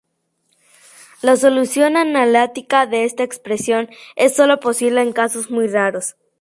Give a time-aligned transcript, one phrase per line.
[1.21, 6.15] La solución analítica de esta expresión es sólo posible en casos muy raros.